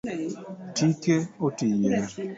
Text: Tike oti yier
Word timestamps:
Tike 0.75 1.15
oti 1.45 1.67
yier 1.79 2.05